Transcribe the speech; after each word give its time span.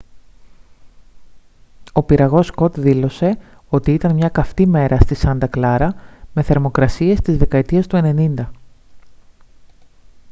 ο 1.93 2.03
πυραγός 2.03 2.51
scott 2.55 2.73
δήλωσε 2.73 3.37
ότι 3.69 3.93
«ήταν 3.93 4.15
μια 4.15 4.29
καυτή 4.29 4.65
μέρα 4.67 4.99
στη 4.99 5.15
σάντα 5.15 5.47
κλάρα 5.47 5.95
με 6.33 6.41
θερμοκρασίες 6.41 7.21
της 7.21 7.37
δεκαετίας 7.37 7.87
του 7.87 7.99
90 8.37 8.49